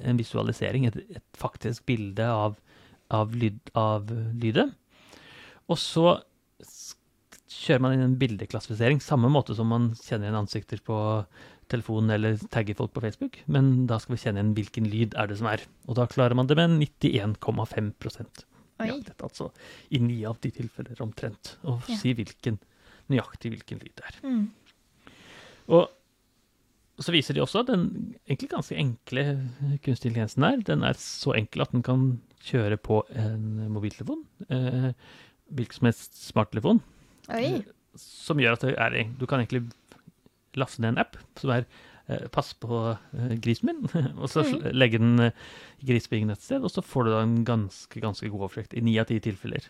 en 0.05 0.21
visualisering, 0.21 0.85
et, 0.91 1.01
et 1.17 1.41
faktisk 1.41 1.87
bilde 1.89 2.29
av, 2.29 2.61
av, 3.09 3.33
lyd, 3.33 3.73
av 3.79 4.13
lydet. 4.37 4.69
Og 5.73 5.81
så 5.81 6.19
kjører 7.63 7.83
man 7.85 7.95
inn 7.95 8.05
en 8.05 8.17
bildeklassifisering, 8.21 9.01
samme 9.05 9.31
måte 9.33 9.55
som 9.57 9.69
man 9.71 9.91
kjenner 10.01 10.29
igjen 10.29 10.41
ansikter 10.41 10.81
på 10.85 10.97
telefonen 11.73 12.11
eller 12.17 12.41
tagger 12.53 12.77
folk 12.79 12.93
på 12.97 13.03
Facebook, 13.05 13.39
men 13.47 13.87
da 13.89 13.99
skal 14.03 14.17
vi 14.17 14.23
kjenne 14.25 14.43
igjen 14.43 14.55
hvilken 14.59 14.89
lyd 14.93 15.15
er 15.21 15.31
det 15.31 15.39
som 15.41 15.49
er. 15.51 15.63
Og 15.89 15.97
da 15.99 16.09
klarer 16.11 16.37
man 16.39 16.51
det 16.51 16.59
med 16.59 16.75
91,5 16.83 17.93
Oi. 18.83 18.89
dette 19.07 19.23
Altså 19.23 19.51
i 19.95 20.01
ni 20.03 20.19
av 20.27 20.41
de 20.43 20.51
tilfeller 20.51 20.99
omtrent. 21.05 21.57
Å 21.63 21.79
Ja. 21.89 21.97
si 21.97 22.13
hvilken, 22.19 22.59
nøyaktig 23.09 23.53
hvilken 23.55 23.79
lyd 23.79 23.95
det 23.97 24.05
er. 24.11 24.21
Mm. 24.27 24.51
Og 25.69 25.89
så 27.03 27.13
viser 27.15 27.35
de 27.35 27.41
også 27.43 27.61
at 27.63 27.71
den 27.71 28.15
egentlig 28.29 28.51
ganske 28.51 28.77
enkle 28.77 29.25
kunstig 29.83 30.11
intelligensen 30.11 30.43
der, 30.45 30.57
den 30.67 30.83
er 30.85 30.99
så 30.99 31.35
enkel 31.39 31.63
at 31.63 31.73
den 31.73 31.83
kan 31.83 32.21
kjøre 32.43 32.77
på 32.77 33.03
en 33.15 33.69
mobiltelefon. 33.73 34.25
Eh, 34.51 34.93
hvilken 35.53 35.79
som 35.79 35.87
helst 35.89 36.19
smarttelefon. 36.29 36.83
Oi. 37.37 37.63
Som 37.99 38.41
gjør 38.41 38.57
at 38.57 38.67
det 38.67 38.77
er, 38.81 38.99
du 39.19 39.27
kan 39.29 39.43
egentlig 39.43 39.67
laste 40.59 40.83
ned 40.83 40.95
en 40.95 41.03
app 41.03 41.17
som 41.41 41.53
er 41.55 41.67
eh, 42.11 42.29
Pass 42.33 42.53
på 42.61 42.85
eh, 42.93 43.35
grisen 43.43 43.71
min, 43.71 43.83
og 44.21 44.29
så 44.33 44.45
mm. 44.47 44.71
legge 44.77 45.01
den 45.01 45.29
eh, 45.29 45.43
grisebingen 45.85 46.33
et 46.35 46.45
sted, 46.45 46.65
og 46.65 46.73
så 46.73 46.85
får 46.85 47.09
du 47.09 47.15
da 47.15 47.25
en 47.25 47.41
ganske, 47.49 48.03
ganske 48.03 48.31
god 48.33 48.49
oversikt. 48.49 48.77
I 48.77 48.85
ni 48.85 48.99
av 49.01 49.09
ti 49.11 49.21
tilfeller 49.23 49.69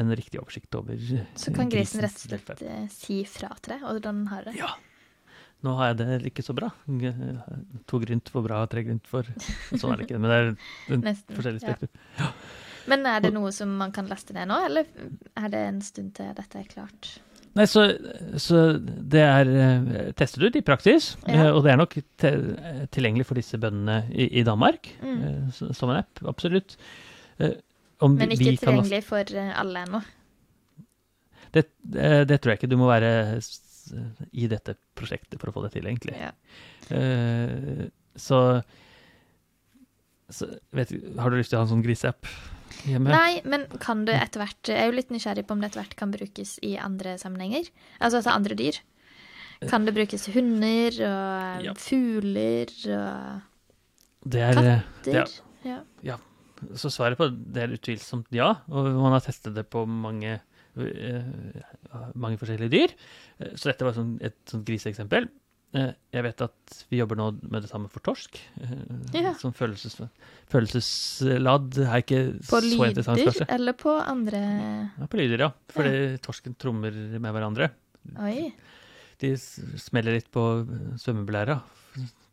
en 0.00 0.14
riktig 0.16 0.40
oversikt 0.40 0.72
over 0.78 0.96
grisen. 0.96 1.26
Så 1.36 1.52
kan 1.54 1.68
grisen 1.72 2.00
rett 2.00 2.16
og 2.16 2.24
slett 2.24 2.94
si 2.94 3.20
fra 3.28 3.52
til 3.60 3.74
deg 3.74 3.84
hvordan 3.84 4.22
den 4.22 4.32
har 4.32 4.48
det. 4.48 4.56
Ja. 4.56 4.72
Nå 5.62 5.76
har 5.78 5.92
jeg 5.92 5.98
det 6.00 6.32
ikke 6.32 6.42
så 6.42 6.54
bra. 6.58 6.72
To 7.90 8.00
grynt 8.02 8.30
for 8.32 8.42
bra, 8.42 8.64
tre 8.70 8.82
grynt 8.86 9.06
for 9.06 9.28
Sånn 9.70 9.92
er 9.92 10.00
det 10.00 10.08
ikke, 10.08 10.18
men 10.18 10.32
det 10.32 11.12
er 11.12 11.20
forskjellig 11.36 11.62
ja. 11.62 12.30
Men 12.90 13.06
er 13.06 13.20
det 13.22 13.32
noe 13.34 13.52
som 13.54 13.76
man 13.78 13.92
kan 13.94 14.08
laste 14.10 14.34
ned 14.34 14.48
nå, 14.50 14.56
eller 14.66 14.88
er 15.38 15.48
det 15.52 15.60
en 15.68 15.80
stund 15.84 16.14
til 16.18 16.32
dette 16.34 16.58
er 16.58 16.64
klart? 16.70 17.12
Nei, 17.54 17.66
så, 17.68 17.82
så 18.40 18.78
det 18.80 19.20
er 19.20 19.48
eh, 19.52 20.12
testet 20.16 20.42
ut 20.46 20.56
i 20.56 20.62
praksis, 20.64 21.10
Ja. 21.28 21.34
eh, 21.48 21.50
og 21.52 21.62
det 21.66 21.72
er 21.74 21.76
nok 21.82 21.98
te 22.16 22.30
tilgjengelig 22.96 23.26
for 23.28 23.36
disse 23.36 23.58
bøndene 23.60 23.98
i, 24.10 24.30
i 24.40 24.44
Danmark, 24.48 24.88
Mm. 25.02 25.18
eh, 25.28 25.50
som 25.76 25.90
en 25.92 25.98
app, 26.00 26.22
absolutt. 26.26 26.76
Om 28.02 28.16
Men 28.16 28.30
ikke 28.32 28.38
vi 28.38 28.56
kan 28.56 28.78
også- 28.80 28.88
tilgjengelig 28.88 29.04
for 29.04 29.36
alle 29.60 29.84
ennå. 29.86 30.00
Det, 31.52 31.66
det 31.84 32.40
tror 32.40 32.52
jeg 32.54 32.58
ikke. 32.62 32.70
Du 32.72 32.78
må 32.80 32.88
være 32.88 33.40
i 34.32 34.46
dette 34.48 34.74
prosjektet 34.96 35.38
for 35.38 35.50
å 35.50 35.52
få 35.52 35.62
det 35.66 35.72
til, 35.74 35.84
egentlig. 35.90 36.14
Ja. 36.16 36.30
Uh, 36.88 37.90
så, 38.16 38.62
så 40.32 40.48
vet, 40.72 40.90
Har 41.18 41.30
du 41.30 41.36
lyst 41.36 41.50
til 41.52 41.58
å 41.58 41.62
ha 41.62 41.66
en 41.68 41.72
sånn 41.76 41.84
griseapp 41.84 42.24
hjemme? 42.88 43.10
Nei, 43.12 43.40
men 43.44 43.66
kan 43.82 44.04
det 44.08 44.14
etter 44.20 44.42
hvert 44.42 44.70
Jeg 44.72 44.78
er 44.80 44.90
jo 44.90 44.96
litt 44.96 45.10
nysgjerrig 45.14 45.44
på 45.46 45.54
om 45.56 45.60
det 45.62 45.70
etter 45.70 45.82
hvert 45.82 45.96
kan 45.98 46.10
brukes 46.14 46.56
i 46.62 46.74
andre 46.80 47.16
sammenhenger. 47.20 47.68
Altså 48.00 48.22
til 48.22 48.32
andre 48.34 48.56
dyr. 48.58 48.78
Kan 49.70 49.84
det 49.86 49.94
brukes 49.94 50.24
til 50.26 50.34
hunder 50.34 50.96
og 51.06 51.64
Ja. 51.68 51.74
fugler 51.78 52.72
og 52.98 53.42
Det 54.28 54.40
er, 54.40 54.54
katter? 54.54 55.40
Ja. 55.64 55.78
Ja. 56.02 56.16
så 56.78 56.90
svaret 56.90 57.18
på 57.18 57.26
det 57.30 57.62
er 57.62 57.72
utvilsomt 57.76 58.26
ja, 58.30 58.52
og 58.70 58.84
man 59.02 59.12
har 59.12 59.20
testet 59.20 59.54
det 59.54 59.68
på 59.70 59.84
mange, 59.86 60.40
eh, 60.78 61.22
mange 62.14 62.38
forskjellige 62.38 62.70
dyr. 62.70 62.94
Eh, 63.40 63.54
Så 63.56 63.70
dette 63.70 63.84
var 63.84 63.92
sånn, 63.94 64.18
et 64.22 64.36
sånt 64.46 64.64
griseeksempel. 64.64 65.28
Eh, 65.74 65.92
Jeg 66.12 66.22
vet 66.26 66.42
at 66.44 66.74
vi 66.90 66.98
jobber 66.98 67.16
nå 67.16 67.30
med 67.48 67.62
det 67.64 67.70
samme 67.70 67.88
for 67.88 68.00
torsk. 68.04 68.36
eh, 68.60 69.22
Ja. 69.22 69.32
Som 69.40 69.54
følelses, 69.56 69.96
følelsesladd 70.52 71.78
er 71.86 72.02
ikke 72.02 72.20
På 72.48 72.60
så 72.60 72.88
interessant, 72.88 73.18
lyder 73.18 73.46
eller 73.48 73.72
på 73.72 73.94
andre 74.00 74.40
Ja, 74.98 75.06
på 75.06 75.16
lyder, 75.20 75.38
ja. 75.46 75.50
Fordi 75.72 76.18
torsken 76.20 76.56
trommer 76.58 76.92
med 76.92 77.32
hverandre. 77.32 77.70
Oi. 78.20 78.52
De 79.22 79.36
smeller 79.36 80.18
litt 80.18 80.30
på 80.34 80.42
svømmebelæra. 80.98 81.60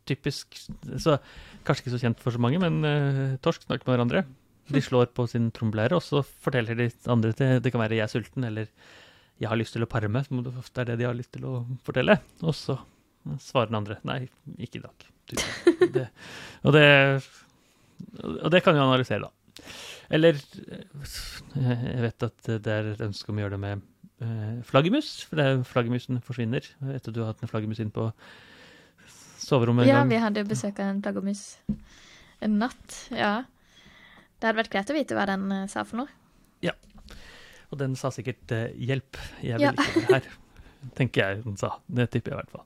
Typisk. 0.09 0.57
Så 0.97 1.19
kanskje 1.63 1.85
ikke 1.85 1.95
så 1.95 2.01
kjent 2.01 2.19
for 2.19 2.33
så 2.33 2.41
mange, 2.41 2.59
men 2.59 2.81
uh, 2.83 3.37
torsk 3.45 3.61
snakker 3.67 3.85
med 3.87 3.95
hverandre. 3.95 4.23
De 4.69 4.81
slår 4.81 5.11
på 5.13 5.27
sin 5.29 5.51
trommeblære, 5.51 5.97
og 5.97 6.01
så 6.05 6.23
forteller 6.23 6.75
de 6.77 6.89
andre 7.09 7.33
til 7.33 7.59
Det 7.61 7.71
kan 7.71 7.81
være 7.81 7.95
'jeg 7.97 8.03
er 8.03 8.13
sulten', 8.13 8.45
eller 8.45 8.67
'jeg 9.39 9.49
har 9.49 9.57
lyst 9.57 9.73
til 9.73 9.83
å 9.83 9.89
pare 9.89 10.09
meg', 10.09 10.27
som 10.27 10.43
ofte 10.45 10.81
er 10.81 10.85
det 10.85 10.97
de 10.99 11.05
har 11.05 11.13
lyst 11.13 11.31
til 11.31 11.43
å 11.45 11.65
fortelle. 11.83 12.19
Og 12.41 12.53
så 12.53 12.77
svarer 13.39 13.69
den 13.71 13.79
andre 13.81 13.97
'nei, 14.03 14.29
ikke 14.57 14.79
i 14.79 14.83
dag'. 14.85 15.07
Det, 15.93 16.07
og, 16.65 16.73
det, 16.73 16.85
og 18.43 18.49
det 18.51 18.63
kan 18.65 18.73
vi 18.73 18.79
analysere, 18.81 19.21
da. 19.27 19.63
Eller 20.09 20.39
jeg 21.55 22.01
vet 22.01 22.23
at 22.25 22.47
det 22.63 22.67
er 22.73 22.87
et 22.95 23.01
ønske 23.05 23.29
om 23.29 23.37
å 23.37 23.43
gjøre 23.43 23.57
det 23.57 23.59
med 23.61 23.81
eh, 24.25 24.61
flaggermus, 24.65 25.09
for 25.29 25.37
det 25.37 25.45
er 25.45 25.61
flaggermusen 25.69 26.21
forsvinner. 26.25 26.65
Etter 26.95 27.13
du 27.13 27.21
har 27.21 27.33
hatt 27.33 27.43
en 27.45 27.51
flaggermus 27.51 27.79
inn 27.83 27.91
på 27.93 28.07
soverommet 29.39 29.85
en 29.85 29.89
Ja, 29.91 29.99
gang. 30.01 30.09
vi 30.09 30.21
hadde 30.23 30.45
besøk 30.49 30.79
av 30.81 30.89
en 30.95 31.01
flaggermus 31.05 31.43
en 32.41 32.57
natt. 32.61 32.97
Ja. 33.13 33.43
Det 34.39 34.47
hadde 34.49 34.61
vært 34.63 34.71
greit 34.73 34.89
å 34.93 34.97
vite 34.97 35.17
hva 35.17 35.25
den 35.29 35.45
eh, 35.51 35.67
sa 35.71 35.83
for 35.85 36.01
noe. 36.01 36.09
Ja. 36.65 36.73
Og 37.69 37.77
den 37.81 37.93
sa 37.99 38.09
sikkert 38.09 38.49
eh, 38.55 38.71
'hjelp, 38.73 39.17
jeg 39.43 39.59
vil 39.59 39.67
Ja. 39.67 39.71
ikke 39.77 40.05
være 40.07 40.21
her'. 40.23 40.37
Tenker 40.95 41.21
jeg 41.21 41.43
den 41.43 41.57
sa. 41.59 41.75
Det 41.91 42.09
tipper 42.09 42.31
jeg 42.31 42.39
i 42.39 42.41
hvert 42.41 42.51
fall. 42.55 42.65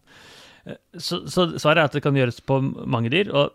Eh, 0.66 0.76
Så, 0.98 1.26
så 1.28 1.48
svaret 1.60 1.78
er 1.78 1.86
at 1.90 1.92
det 1.98 2.04
kan 2.04 2.14
gjøres 2.16 2.40
på 2.46 2.60
mange 2.88 3.10
dyr. 3.12 3.32
og 3.34 3.54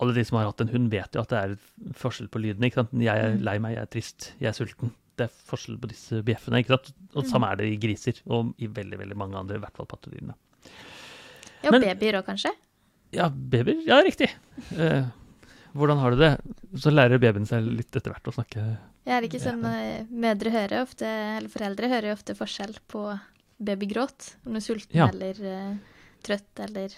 alle 0.00 0.12
de 0.12 0.24
som 0.24 0.36
har 0.38 0.46
hatt 0.50 0.60
en 0.60 0.68
hund, 0.68 0.90
vet 0.90 1.14
jo 1.14 1.20
at 1.22 1.28
det 1.30 1.38
er 1.38 1.56
forskjell 1.94 2.28
på 2.28 2.40
lydene. 2.42 2.66
ikke 2.66 2.74
sant? 2.82 2.90
Jeg 2.92 3.16
er 3.16 3.30
Mm. 3.36 3.42
lei 3.44 3.58
meg, 3.58 3.74
jeg 3.76 3.82
er 3.82 3.86
trist, 3.86 4.32
jeg 4.40 4.48
er 4.48 4.52
sulten. 4.52 4.90
Det 5.16 5.30
er 5.30 5.32
forskjell 5.46 5.78
på 5.78 5.88
disse 5.88 6.22
bjeffene. 6.24 6.58
ikke 6.58 6.74
sant? 6.74 6.92
Og 7.14 7.22
Mm. 7.24 7.30
samme 7.30 7.50
er 7.52 7.56
det 7.56 7.66
i 7.72 7.76
griser, 7.76 8.20
og 8.26 8.54
i 8.58 8.66
veldig 8.66 8.98
veldig 8.98 9.16
mange 9.16 9.36
andre, 9.38 9.54
i 9.56 9.60
hvert 9.60 9.76
fall 9.76 9.86
pattedyrene. 9.86 10.34
Ja, 11.62 11.70
Men- 11.70 11.82
babyer 11.82 12.14
òg, 12.20 12.24
kanskje? 12.26 12.50
Ja, 13.12 13.28
babyer. 13.30 13.80
Ja, 13.86 14.02
riktig. 14.02 14.28
Eh, 14.76 15.04
hvordan 15.74 15.98
har 16.00 16.10
du 16.10 16.16
det? 16.16 16.40
Så 16.76 16.90
lærer 16.92 17.18
babyen 17.20 17.46
seg 17.46 17.62
litt 17.64 17.92
etter 17.94 18.10
hvert 18.12 18.24
å 18.24 18.34
snakke. 18.34 18.78
Ja, 19.06 19.20
det 19.20 19.32
er 19.32 19.38
ikke 19.38 19.44
sånn 19.46 19.64
eh, 19.64 20.04
Mødre 20.10 20.50
hører 20.50 20.82
ofte, 20.82 21.04
eller 21.06 21.48
foreldre 21.48 21.88
hører 21.88 22.12
ofte 22.12 22.34
forskjell 22.34 22.76
på 22.88 23.20
babygråt. 23.62 24.34
Om 24.44 24.52
du 24.52 24.56
er 24.56 24.60
sulten 24.60 24.94
Ja. 24.94 25.06
eller 25.08 25.34
eh, 25.40 25.76
trøtt 26.24 26.64
eller 26.66 26.94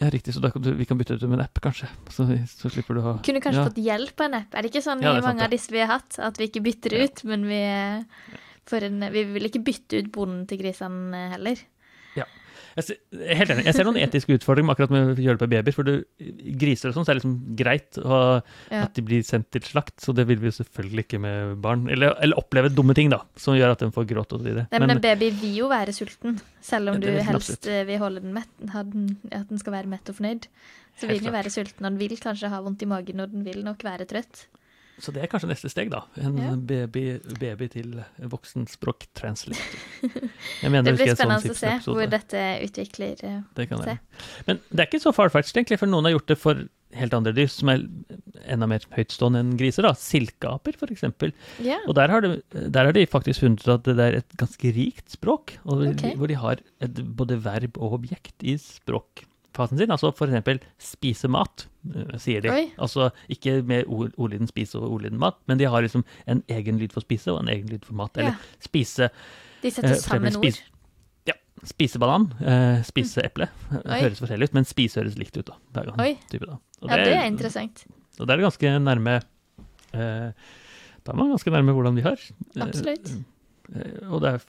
Ja, 0.00 0.08
riktig. 0.08 0.32
Så 0.32 0.40
da 0.40 0.48
kan 0.48 0.62
du, 0.64 0.70
vi 0.72 0.86
kan 0.88 0.96
bytte 0.96 1.18
ut 1.18 1.24
med 1.28 1.36
en 1.36 1.44
app, 1.44 1.58
kanskje. 1.60 1.88
Så, 2.08 2.24
så 2.48 2.70
slipper 2.72 2.96
du 2.96 3.02
å 3.02 3.04
ha 3.04 3.14
Kunne 3.24 3.42
kanskje 3.44 3.60
ja. 3.60 3.66
fått 3.68 3.80
hjelp 3.84 4.22
av 4.22 4.30
en 4.30 4.36
app. 4.38 4.54
Er 4.56 4.64
det 4.64 4.70
ikke 4.72 4.84
sånn 4.86 5.02
Ja, 5.04 5.12
i 5.18 5.24
mange 5.24 5.44
av 5.44 5.52
disse 5.52 5.74
vi 5.74 5.82
har 5.82 5.90
hatt, 5.92 6.16
at 6.24 6.40
vi 6.40 6.48
ikke 6.48 6.62
bytter 6.64 6.96
Ja. 6.96 7.04
ut, 7.04 7.20
men 7.28 7.44
vi 7.50 7.58
eh, 7.60 8.38
en, 8.80 9.04
Vi 9.12 9.24
vil 9.34 9.48
ikke 9.50 9.64
bytte 9.66 10.00
ut 10.00 10.08
bonden 10.14 10.46
til 10.48 10.62
grisene 10.62 11.26
heller. 11.34 11.60
Jeg 12.76 12.84
ser, 12.86 12.98
er 13.26 13.34
helt 13.40 13.50
enig. 13.54 13.64
Jeg 13.66 13.74
ser 13.74 13.86
noen 13.88 13.96
etiske 13.98 14.34
utfordringer 14.38 14.68
med 14.68 14.74
akkurat 14.76 14.92
med 14.94 15.08
å 15.12 15.24
gjøre 15.24 15.38
det 15.38 15.42
på 15.42 15.48
babyer. 15.50 15.74
For 15.74 15.86
du, 15.88 15.92
griser 16.60 16.90
og 16.92 16.94
sånn, 16.98 17.06
så 17.06 17.10
er 17.12 17.18
det 17.18 17.22
liksom 17.22 17.56
greit 17.58 17.98
å, 17.98 18.20
Ja. 18.70 18.82
at 18.84 18.94
de 18.94 19.02
blir 19.02 19.22
sendt 19.26 19.48
til 19.50 19.64
slakt. 19.66 19.96
Så 20.04 20.14
det 20.14 20.26
vil 20.30 20.38
vi 20.38 20.50
jo 20.50 20.54
selvfølgelig 20.60 21.04
ikke 21.06 21.20
med 21.20 21.56
barn. 21.64 21.88
Eller, 21.90 22.14
eller 22.22 22.38
oppleve 22.38 22.70
dumme 22.74 22.94
ting, 22.94 23.10
da, 23.10 23.22
som 23.36 23.56
gjør 23.58 23.72
at 23.74 23.82
de 23.82 23.90
får 23.94 24.06
gråt 24.12 24.32
og 24.36 24.40
så 24.44 24.46
videre. 24.50 24.66
Nei, 24.70 24.78
men 24.84 24.94
en 24.96 25.02
baby 25.02 25.30
vil 25.40 25.56
jo 25.64 25.68
være 25.72 25.92
sulten, 25.96 26.38
selv 26.62 26.94
om 26.94 27.00
du 27.00 27.08
helst 27.10 27.56
absolutt. 27.56 27.66
eh, 27.72 27.84
vil 27.90 27.98
holde 27.98 28.22
den 28.22 28.32
mett, 28.36 28.52
den, 28.60 29.16
at 29.32 29.48
den 29.50 29.58
skal 29.58 29.72
være 29.74 29.90
mett 29.90 30.08
og 30.08 30.16
fornøyd. 30.20 30.46
Så 31.00 31.08
vil 31.08 31.18
den 31.18 31.30
jo 31.30 31.34
være 31.34 31.50
sulten, 31.50 31.84
og 31.86 31.90
den 31.92 31.98
vil 31.98 32.16
kanskje 32.20 32.50
ha 32.52 32.60
vondt 32.60 32.82
i 32.82 32.88
magen, 32.90 33.20
og 33.20 33.30
den 33.32 33.44
vil 33.46 33.62
nok 33.64 33.82
være 33.86 34.06
trøtt. 34.10 34.46
Så 35.00 35.12
det 35.16 35.22
er 35.24 35.30
kanskje 35.32 35.48
neste 35.50 35.70
steg, 35.72 35.90
da. 35.92 36.02
En 36.20 36.36
Ja. 36.38 36.50
baby, 36.56 37.18
baby 37.40 37.68
til 37.72 37.94
voksenspråktranslator. 38.20 39.78
Jeg 40.62 40.70
mener 40.70 40.90
Det 40.90 40.98
blir 40.98 41.14
spennende 41.14 41.40
sånn 41.40 41.56
spennende 41.56 41.80
å 41.80 41.84
se 41.84 41.94
hvor 41.94 42.10
dette 42.12 42.42
utvikler 42.66 43.24
eh, 43.24 43.40
Det 43.56 43.68
kan 43.70 43.80
se. 43.80 43.94
være. 43.94 44.26
Men 44.46 44.60
det 44.70 44.84
er 44.84 44.90
ikke 44.90 45.02
så 45.02 45.14
far-fetched, 45.16 45.56
egentlig, 45.56 45.80
for 45.80 45.90
noen 45.90 46.08
har 46.08 46.16
gjort 46.18 46.30
det 46.32 46.38
for 46.40 46.62
helt 46.98 47.14
andre 47.14 47.32
dyr, 47.36 47.48
som 47.50 47.70
er 47.70 47.84
enda 48.50 48.66
mer 48.70 48.84
høytstående 48.96 49.42
enn 49.44 49.52
griser. 49.60 49.86
da. 49.86 49.94
Silkeaper, 49.94 50.78
eksempel. 50.90 51.32
Ja. 51.62 51.78
Og 51.86 51.94
der 51.98 52.10
har, 52.10 52.24
de, 52.24 52.40
der 52.50 52.90
har 52.90 52.96
de 52.96 53.06
faktisk 53.06 53.44
funnet 53.44 53.62
ut 53.62 53.74
at 53.76 53.86
det 53.86 54.06
er 54.06 54.18
et 54.20 54.36
ganske 54.40 54.72
rikt 54.74 55.14
språk, 55.14 55.56
og 55.64 55.86
okay. 55.92 56.16
hvor 56.18 56.30
de 56.30 56.38
har 56.40 56.62
et, 56.82 57.02
både 57.16 57.38
verb 57.44 57.78
og 57.78 58.00
objekt 58.00 58.42
i 58.42 58.56
språkfasen 59.50 59.78
sin. 59.78 59.90
Altså 59.90 60.10
eksempel 60.14 60.60
spise 60.78 61.28
mat, 61.28 61.66
eh, 61.94 62.16
sier 62.18 62.40
de. 62.44 62.50
Oi. 62.50 62.64
Altså 62.78 63.10
ikke 63.28 63.62
med 63.66 63.84
ord, 63.88 64.12
ordlyden 64.16 64.48
spise 64.48 64.78
og 64.78 64.92
ordlyden 64.96 65.18
mat, 65.18 65.36
men 65.48 65.58
de 65.58 65.64
har 65.70 65.82
liksom 65.82 66.04
en 66.26 66.42
egen 66.48 66.78
lyd 66.78 66.92
for 66.92 67.00
spise 67.04 67.28
og 67.32 67.40
en 67.42 67.48
egen 67.48 67.66
lyd 67.68 67.84
for 67.84 67.94
mat. 67.94 68.16
Eller 68.16 68.30
Ja. 68.30 68.36
spise 68.60 69.10
De 69.62 69.70
setter 69.70 69.90
Eh, 69.90 69.96
sammen 69.96 70.32
spise, 70.32 70.62
ord. 70.62 71.26
ja, 71.26 71.34
spise 71.64 71.98
banan, 71.98 72.32
eh, 72.40 72.82
spise 72.82 73.20
eple. 73.24 73.48
Oi. 73.72 74.00
Høres 74.00 74.20
forskjellig 74.20 74.44
ut, 74.48 74.54
men 74.54 74.64
spise 74.64 75.00
høres 75.02 75.18
likt 75.18 75.36
ut 75.36 75.46
da. 75.46 75.54
hver 75.74 75.90
gang. 75.90 76.00
Oi. 76.00 76.14
Type, 76.30 76.46
da. 76.46 76.56
Ja, 76.88 76.96
det 76.96 77.12
er 77.16 77.26
interessant. 77.26 77.84
og 78.18 78.26
det 78.26 78.38
er 78.38 78.42
ganske 78.42 78.78
nærme 78.80 79.20
eh, 79.92 80.32
Da 81.04 81.12
er 81.12 81.16
man 81.16 81.30
ganske 81.30 81.50
nærme 81.50 81.72
hvordan 81.72 81.96
de 81.96 82.02
har. 82.02 82.16
Absolutt. 82.60 83.10
og 84.10 84.20
det 84.22 84.28
er, 84.34 84.40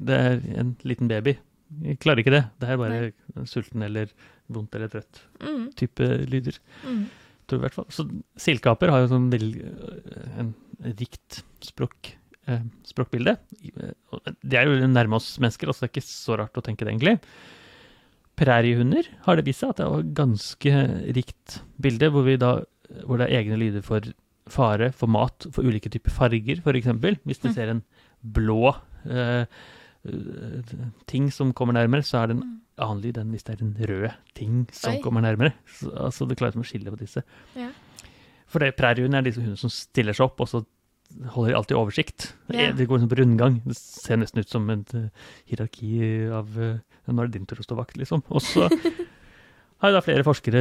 det 0.00 0.14
er 0.14 0.60
en 0.60 0.76
liten 0.84 1.08
baby. 1.08 1.36
Jeg 1.82 1.98
klarer 2.02 2.20
ikke 2.22 2.34
det. 2.34 2.42
Det 2.60 2.68
er 2.70 2.76
bare 2.80 3.46
sulten 3.50 3.82
eller 3.82 4.10
vondt 4.52 4.74
eller 4.76 4.88
trøtt 4.92 5.22
Mm, 5.40 5.70
type 5.74 6.08
lyder. 6.30 6.58
mm. 6.84 7.04
Tror 7.46 7.58
jeg 7.58 7.60
i 7.60 7.64
hvert 7.66 7.74
fall. 7.76 7.88
Så 7.92 8.04
silkeaper 8.40 8.88
har 8.92 9.02
jo 9.04 9.08
sånn 9.10 9.30
veldig 9.32 9.64
eh, 9.64 10.38
en 10.40 10.54
rikt 11.00 11.42
språk, 11.64 12.12
eh, 12.48 12.62
språkbilde. 12.88 13.36
Eh, 13.76 14.30
Det 14.42 14.54
er 14.60 14.64
jo 14.70 14.86
nærme 14.86 15.16
oss 15.18 15.38
mennesker, 15.38 15.66
altså 15.68 15.84
det 15.84 15.90
er 15.90 15.94
ikke 16.00 16.08
så 16.08 16.38
rart 16.40 16.56
å 16.56 16.62
tenke 16.64 16.84
det, 16.86 16.94
egentlig. 16.94 17.18
Præriehunder 18.40 19.06
har 19.28 19.36
det 19.38 19.44
vist 19.46 19.62
seg 19.62 19.70
at 19.74 19.78
det 19.78 19.86
er 19.86 20.08
ganske 20.18 20.72
rikt 21.14 21.60
bilde, 21.80 22.08
hvor, 22.10 22.24
vi 22.26 22.34
da, 22.40 22.54
hvor 23.06 23.20
det 23.20 23.28
er 23.30 23.42
egne 23.44 23.58
lyder 23.60 23.84
for 23.86 24.00
fare, 24.50 24.88
for 24.92 25.06
mat, 25.08 25.46
for 25.54 25.64
ulike 25.64 25.88
typer 25.92 26.10
farger, 26.12 26.58
f.eks. 26.64 26.90
Hvis 27.24 27.40
du 27.44 27.48
Mm. 27.48 27.54
ser 27.54 27.68
en 27.70 27.82
blå 28.24 28.74
eh, 29.06 29.46
ting 31.06 31.30
som 31.32 31.52
kommer 31.56 31.74
nærmere, 31.76 32.04
så 32.04 32.22
er 32.22 32.26
det 32.32 32.36
en 32.36 32.42
Mm. 32.44 32.60
annen 32.78 33.02
lyd 33.04 33.18
enn 33.18 33.30
hvis 33.30 33.44
det 33.44 33.54
er 33.54 33.64
en 33.64 33.76
rød 33.88 34.10
ting 34.34 34.66
som 34.72 34.94
Oi. 34.94 35.00
kommer 35.00 35.22
nærmere. 35.22 35.52
Så, 35.78 35.90
altså 35.94 36.26
det 36.28 36.36
klarer 36.36 36.52
ikke 36.52 36.64
å 36.64 36.70
skille 36.72 36.90
på 36.90 36.98
disse. 36.98 37.22
Ja. 37.54 37.68
For 38.50 38.58
det, 38.58 38.72
er 38.78 38.94
disse 39.22 39.40
hundene 39.40 39.56
som 39.58 39.70
stiller 39.70 40.12
seg 40.12 40.26
opp, 40.26 40.40
og 40.40 40.48
så 40.48 40.64
holder 41.30 41.52
de 41.52 41.56
alltid 41.56 41.76
oversikt. 41.76 42.34
Ja. 42.50 42.72
Det 42.72 42.88
går 42.88 42.98
liksom 42.98 43.10
på 43.12 43.18
rundgang. 43.20 43.60
Det 43.64 43.76
ser 43.76 44.16
nesten 44.16 44.40
ut 44.40 44.48
som 44.50 44.68
et 44.70 44.94
eh, 44.94 45.08
hierarki 45.46 46.30
av 46.32 46.58
eh, 46.58 46.78
Nå 47.06 47.20
er 47.20 47.26
det 47.28 47.34
din 47.36 47.44
tur 47.46 47.58
å 47.60 47.64
stå 47.66 47.76
vakt, 47.76 47.98
liksom. 48.00 48.22
Og 48.32 48.40
så 48.40 48.64
har 49.82 49.90
jo 49.90 49.96
da 49.98 50.02
flere 50.04 50.24
forskere 50.24 50.60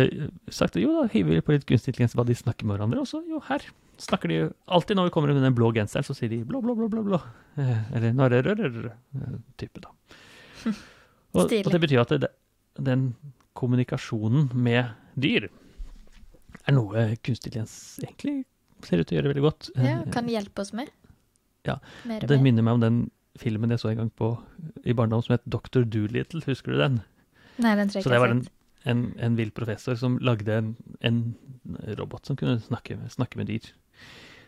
sagt 0.51 0.75
jo 0.81 0.89
da 1.01 1.07
hiver 1.13 1.37
vi 1.37 1.43
på 1.45 1.53
litt 1.55 1.65
kunstig 1.69 1.93
intelligens 1.93 2.15
hva 2.17 2.25
de 2.27 2.35
snakker 2.35 2.65
med 2.67 2.75
hverandre, 2.77 3.03
og 3.03 3.07
så 3.07 3.21
jo 3.29 3.39
her 3.47 3.63
snakker 4.01 4.27
de 4.31 4.39
jo 4.41 4.47
alltid 4.67 4.97
når 4.97 5.07
vi 5.09 5.13
kommer 5.15 5.31
med 5.33 5.43
den 5.45 5.55
blå 5.55 5.69
genseren, 5.75 6.03
så 6.07 6.15
sier 6.17 6.31
de 6.33 6.41
blå, 6.49 6.59
blå, 6.65 6.73
blå, 6.75 6.89
blå, 6.91 7.03
blå. 7.07 7.19
Eh, 7.61 7.93
Eller 7.95 8.15
narre, 8.17 8.41
rør, 8.43 8.57
rør, 8.59 8.79
rør, 8.89 9.37
type, 9.61 9.79
da. 9.85 9.93
Og, 11.33 11.45
og 11.45 11.71
det 11.73 11.81
betyr 11.85 12.01
at 12.03 12.11
det, 12.23 12.29
den 12.81 13.13
kommunikasjonen 13.57 14.49
med 14.57 14.91
dyr 15.15 15.47
er 16.63 16.75
noe 16.75 17.05
kunstig 17.25 17.51
intelligens 17.53 17.75
egentlig 18.03 18.35
ser 18.83 18.99
ut 19.01 19.07
til 19.07 19.15
å 19.15 19.19
gjøre 19.21 19.31
veldig 19.31 19.43
godt. 19.45 19.69
ja, 19.79 19.97
kan 20.11 20.27
hjelpe 20.31 20.61
oss 20.65 20.73
med. 20.75 20.89
Ja, 21.67 21.77
Mer 22.09 22.25
og 22.25 22.27
det 22.27 22.37
mer. 22.37 22.43
minner 22.49 22.65
meg 22.67 22.75
om 22.79 22.83
den 22.83 22.97
filmen 23.39 23.71
jeg 23.71 23.79
så 23.81 23.93
en 23.93 24.01
gang 24.01 24.09
på 24.19 24.33
i 24.85 24.93
barndom 24.97 25.23
som 25.23 25.37
het 25.37 25.45
Dr. 25.47 25.85
Doolittle, 25.87 26.41
husker 26.45 26.75
du 26.75 26.81
den? 26.81 26.99
Nei, 27.63 27.75
den 27.79 27.89
tror 27.89 28.01
jeg 28.01 28.03
ikke 28.03 28.11
det 28.11 28.19
jeg 28.19 28.25
har 28.25 28.33
sett. 28.35 28.51
En, 28.89 29.05
en 29.17 29.35
vill 29.39 29.53
professor 29.55 29.95
som 29.99 30.19
lagde 30.23 30.55
en, 30.55 30.73
en 30.99 31.23
robot 31.99 32.25
som 32.25 32.37
kunne 32.39 32.59
snakke, 32.63 32.97
snakke 33.13 33.39
med 33.39 33.51
dyr. 33.51 33.69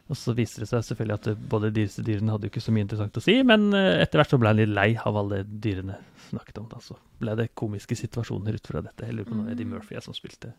Og 0.05 0.17
så 0.19 0.35
viste 0.37 0.61
det 0.61 0.67
seg 0.69 0.83
selvfølgelig 0.85 1.15
at 1.15 1.27
det, 1.31 1.33
både 1.49 1.71
disse 1.73 2.03
dyrene 2.05 2.33
hadde 2.33 2.45
jo 2.45 2.51
ikke 2.53 2.61
så 2.61 2.73
mye 2.75 2.85
interessant 2.85 3.15
å 3.17 3.23
si, 3.25 3.39
men 3.47 3.71
eh, 3.73 4.03
etter 4.03 4.21
hvert 4.21 4.35
så 4.35 4.37
ble 4.41 4.51
han 4.51 4.59
litt 4.59 4.69
lei 4.69 4.91
av 5.01 5.17
alle 5.17 5.39
dyrene 5.47 5.97
snakket 6.27 6.59
om. 6.61 6.67
Da. 6.69 6.81
Så 6.83 6.97
ble 7.21 7.33
det 7.39 7.47
komiske 7.57 7.97
situasjoner 7.97 8.59
ut 8.59 8.69
fra 8.69 8.83
dette. 8.85 9.07
Jeg 9.07 9.17
lurer 9.17 9.31
på 9.31 9.37
om 9.39 9.47
Eddie 9.49 9.65
Mm. 9.65 9.73
Murphy 9.73 9.97
som 10.05 10.13
spilte 10.13 10.53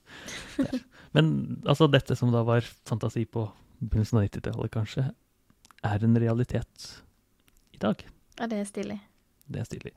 der. 0.57 0.81
Men 1.15 1.31
altså, 1.65 1.87
dette 1.87 2.17
som 2.19 2.35
da 2.35 2.43
var 2.47 2.67
fantasi 2.89 3.23
på 3.31 3.45
begynnelsen 3.79 4.19
av 4.19 4.27
90-tallet, 4.27 4.73
kanskje, 4.75 5.07
er 5.87 6.05
en 6.05 6.19
realitet 6.19 6.89
i 7.77 7.79
dag. 7.79 8.03
Ja, 8.41 8.49
det 8.51 8.59
er 8.65 8.67
stilig. 8.67 8.99
Det 9.47 9.63
er 9.63 9.69
stilig. 9.69 9.95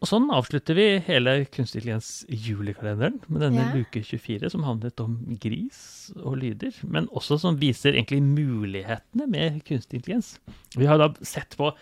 Og 0.00 0.08
sånn 0.08 0.30
avslutter 0.32 0.76
vi 0.78 0.84
hele 1.04 1.32
Kunstig 1.52 1.82
intelligens 1.82 2.24
julekalenderen 2.32 3.18
med 3.28 3.42
denne 3.44 3.66
Ja. 3.66 3.74
luke 3.76 4.00
24, 4.02 4.48
som 4.50 4.62
handlet 4.64 4.98
om 5.04 5.18
gris 5.38 6.10
og 6.16 6.38
lyder, 6.40 6.72
men 6.88 7.06
også 7.08 7.38
som 7.38 7.58
viser 7.60 7.92
egentlig 7.92 8.22
mulighetene 8.24 9.28
med 9.28 9.62
kunstig 9.68 10.00
intelligens. 10.00 10.38
Vi 10.74 10.86
har 10.86 10.96
da 10.96 11.10
sett 11.20 11.54
på 11.58 11.74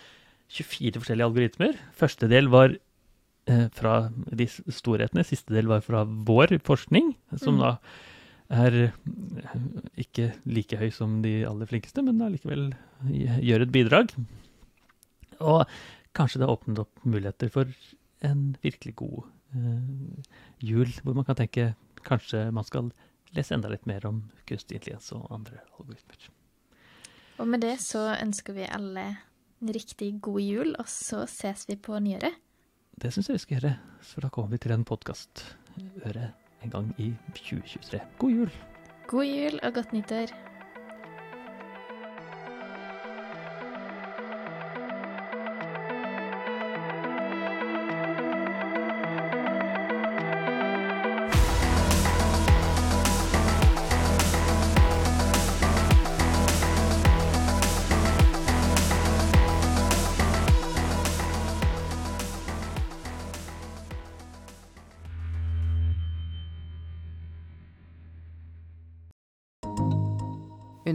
24 0.51 0.99
forskjellige 0.99 1.29
algoritmer. 1.31 1.79
Første 1.95 2.29
del 2.29 2.49
var 2.49 2.75
eh, 3.47 3.69
fra 3.73 4.11
de 4.35 4.47
storhetene, 4.47 5.25
siste 5.25 5.55
del 5.55 5.67
var 5.71 5.81
fra 5.81 6.03
vår 6.05 6.59
forskning, 6.61 7.15
som 7.37 7.55
Mm. 7.57 7.61
da 7.61 7.79
er 8.51 8.73
eh, 8.85 8.91
ikke 9.97 10.33
like 10.45 10.77
høy 10.77 10.91
som 10.93 11.23
de 11.23 11.45
aller 11.45 11.67
flinkeste, 11.67 12.03
men 12.05 12.19
allikevel 12.21 12.75
gjør 13.07 13.63
et 13.63 13.73
bidrag. 13.73 14.11
Og 15.41 15.67
kanskje 16.15 16.41
det 16.41 16.49
har 16.49 16.57
åpnet 16.57 16.79
opp 16.81 17.05
muligheter 17.07 17.49
for 17.51 17.65
en 18.27 18.57
virkelig 18.63 18.97
god 18.99 19.29
eh, 19.55 20.33
jul, 20.65 20.91
hvor 21.03 21.15
man 21.15 21.27
kan 21.29 21.39
tenke 21.39 21.73
kanskje 22.07 22.49
man 22.55 22.67
skal 22.67 22.91
lese 23.37 23.55
enda 23.55 23.71
litt 23.73 23.87
mer 23.89 24.07
om 24.09 24.23
kunstig 24.49 24.79
intelligens 24.79 25.11
og 25.17 25.27
andre 25.35 25.61
algoritmer. 25.79 26.29
Og 27.39 27.49
med 27.49 27.63
det 27.63 27.77
så 27.85 28.09
ønsker 28.17 28.57
vi 28.57 28.67
alle 28.67 29.07
en 29.59 29.73
riktig 29.75 30.13
god 30.23 30.41
jul, 30.43 30.75
og 30.79 30.89
så 30.91 31.25
ses 31.31 31.67
vi 31.69 31.77
på 31.77 31.99
nyåret. 32.03 32.35
Det 32.99 33.13
syns 33.15 33.29
jeg 33.29 33.39
vi 33.39 33.45
skal 33.45 33.59
gjøre, 33.59 33.77
for 34.03 34.27
da 34.27 34.33
kommer 34.35 34.55
vi 34.55 34.63
til 34.63 34.75
en 34.75 34.87
podkastøre 34.87 36.31
en 36.65 36.75
gang 36.75 36.91
i 36.99 37.13
2023. 37.37 38.03
God 38.19 38.35
jul! 38.35 38.53
God 39.09 39.25
jul 39.25 39.61
og 39.63 39.75
godt 39.75 39.95
nyttår. 39.95 40.48